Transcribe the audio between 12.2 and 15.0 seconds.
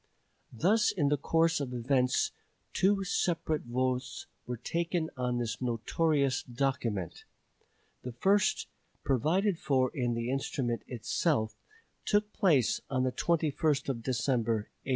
place on the 21st of December, 1857.